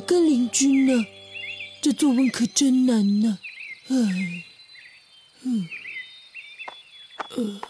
[0.00, 1.06] 跟邻居呢？
[1.80, 3.38] 这作文可真难呢。
[3.88, 3.94] 唉，
[5.42, 5.68] 嗯，
[7.36, 7.60] 呃。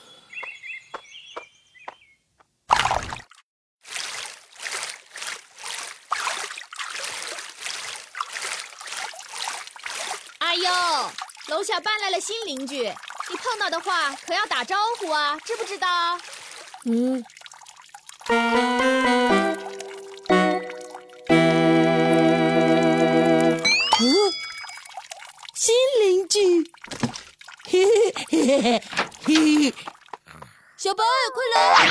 [10.39, 10.71] 哎呦，
[11.49, 16.19] 楼下搬来了新邻居，你碰到的话可要打招呼啊，知不知道？
[16.87, 17.25] 嗯。
[25.61, 26.71] 新邻居，
[27.69, 27.91] 嘿嘿
[28.31, 28.81] 嘿嘿嘿
[29.27, 29.75] 嘿，
[30.77, 31.03] 小白，
[31.35, 31.89] 快来！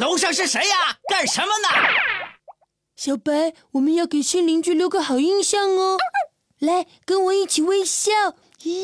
[0.00, 0.96] 楼上是谁呀？
[1.08, 1.68] 干什么呢？
[3.04, 5.98] 小白，我们要给新邻居留个好印象哦。
[6.58, 8.10] 来，跟我一起微笑。
[8.62, 8.78] 咦！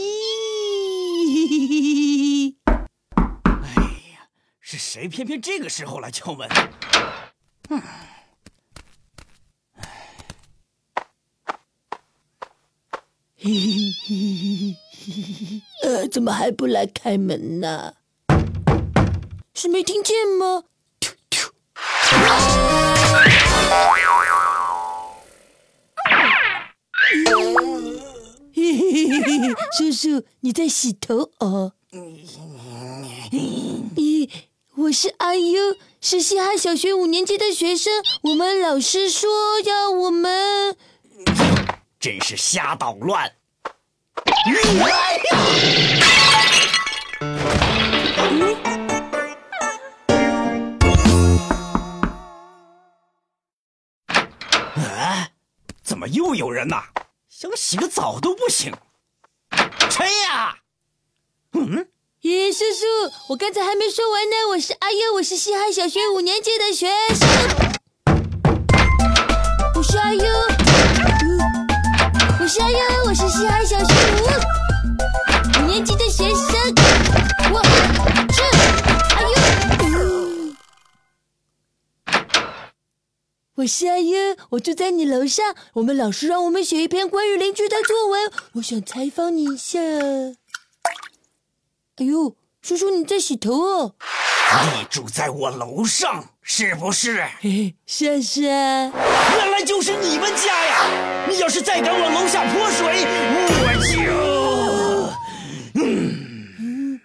[2.67, 3.81] 哎
[4.13, 4.29] 呀，
[4.61, 6.47] 是谁偏偏这个时候来敲门？
[7.71, 7.81] 嗯。
[13.39, 14.15] 嘿嘿嘿
[14.93, 17.95] 嘿嘿呃，怎么还不来开门呢？
[19.55, 20.65] 是没听见吗？
[22.13, 23.20] 嘿
[29.81, 31.73] 叔叔，你在洗头哦？
[33.31, 34.29] 咦，
[34.75, 37.91] 我是阿优，是西汉小学五年级的学生。
[38.25, 39.31] 我们老师说
[39.65, 40.77] 要我们，
[41.99, 43.33] 真是瞎捣乱！
[54.77, 55.31] 啊！
[55.83, 56.83] 怎么又有人呐？
[57.31, 58.75] 想洗个澡都不行。
[59.89, 60.57] 吹呀！
[61.55, 61.87] 嗯？
[62.23, 62.85] 咦，叔叔，
[63.29, 64.37] 我刚才还没说完呢。
[64.51, 67.27] 我是阿优，我是西海小学五年级的学生。
[69.75, 70.25] 我是阿优。
[72.41, 73.90] 我是阿优，我是西海小学
[83.57, 85.45] 我是阿优，我住在你楼上。
[85.75, 89.81] 我们老师让我们写一篇关于邻居的作文，我想采访你一下。
[91.97, 93.95] 哎呦，叔叔你在洗头哦？
[94.77, 97.23] 你住在我楼上是不是？
[97.87, 98.93] 是啊是啊。
[99.37, 101.27] 原来就是你们家呀！
[101.29, 103.51] 你要是再敢往楼下泼水，我
[105.75, 105.83] 就……
[105.83, 107.01] 嗯，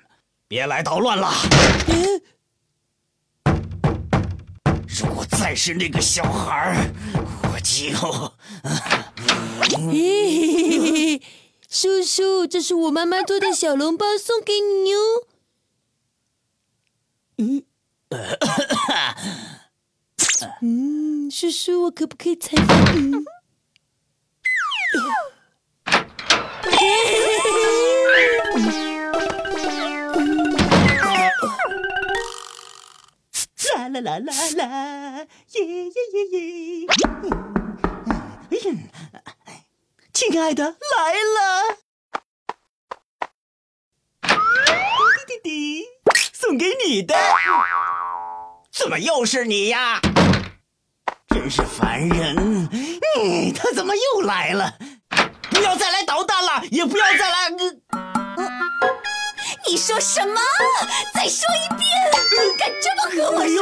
[0.48, 1.34] 别来捣乱了。
[1.88, 2.22] 如
[5.38, 6.90] 再是那个小孩
[7.44, 7.92] 我就……
[9.70, 11.22] 嘿嘿嘿。
[11.70, 15.28] 叔叔，这是我妈妈做的小笼包，送给你哦。
[17.38, 17.64] 嗯，
[20.62, 23.26] 嗯，叔叔，我可不可以采访你？
[33.76, 35.05] 啦啦啦啦啦，
[35.56, 36.88] 耶耶耶耶！
[38.52, 38.76] 哎呀！
[40.14, 41.78] 亲爱的，来了！
[45.26, 45.86] 滴滴滴，
[46.34, 47.16] 送给你的。
[48.74, 50.02] 怎么又是你呀？
[51.30, 52.36] 真是烦人！
[53.18, 54.78] 嗯，他怎么又来了？
[55.50, 57.50] 不要再来捣蛋了，也不要再来……
[59.68, 60.40] 你说什么？
[61.14, 61.88] 再说一遍！
[62.46, 63.55] 你敢这么和我说？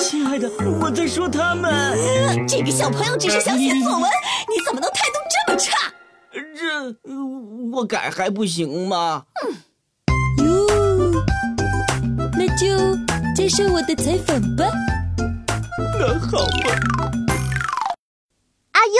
[0.00, 0.50] 亲爱的，
[0.80, 2.46] 我在说他们。
[2.46, 4.02] 这个小朋友只是想写作文，
[4.48, 5.92] 你怎么能态度这么差？
[6.32, 6.94] 这
[7.72, 9.24] 我改还不行吗？
[10.44, 10.66] 哟，
[12.38, 12.66] 那就
[13.34, 14.64] 接受我的采访吧。
[15.98, 16.80] 那好吧。
[18.72, 18.92] 阿优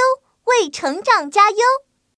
[0.44, 1.56] 为成长加油。